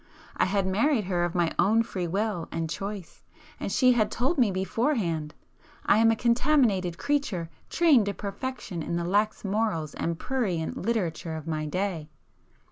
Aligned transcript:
I 0.35 0.45
had 0.45 0.65
married 0.65 1.03
her 1.03 1.23
of 1.25 1.35
my 1.35 1.51
own 1.59 1.83
free 1.83 2.07
will 2.07 2.47
and 2.51 2.67
choice,—and 2.71 3.71
she 3.71 3.91
had 3.91 4.09
told 4.09 4.39
me 4.39 4.49
beforehand—"I 4.49 5.99
am 5.99 6.09
a 6.09 6.15
contaminated 6.15 6.97
creature, 6.97 7.51
trained 7.69 8.07
to 8.07 8.15
perfection 8.15 8.81
in 8.81 8.95
the 8.95 9.05
lax 9.05 9.45
morals 9.45 9.93
and 9.93 10.17
prurient 10.17 10.75
literature 10.75 11.35
of 11.35 11.45
my 11.45 11.67
day." 11.67 12.09